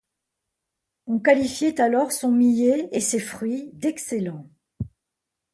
On 1.05 1.19
qualifiait 1.19 1.79
alors 1.79 2.11
son 2.11 2.31
millet 2.31 2.89
et 2.91 2.99
ses 3.01 3.19
fruits 3.19 3.69
d'excellents. 3.73 4.49